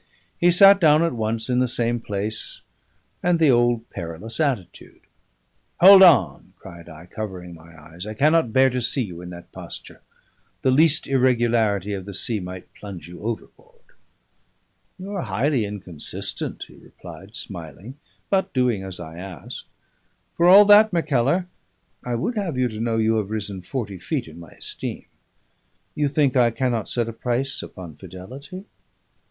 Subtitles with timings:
[0.39, 2.61] He sat down at once in the same place
[3.21, 5.01] and the old perilous attitude.
[5.79, 8.07] "Hold on!" cried I, covering my eyes.
[8.07, 10.01] "I cannot bear to see you in that posture.
[10.63, 13.93] The least irregularity of the sea might plunge you overboard."
[14.97, 17.95] "You are highly inconsistent," he replied, smiling,
[18.31, 19.67] but doing as I asked.
[20.35, 21.45] "For all that, Mackellar,
[22.03, 25.05] I would have you to know you have risen forty feet in my esteem.
[25.93, 28.65] You think I cannot set a price upon fidelity?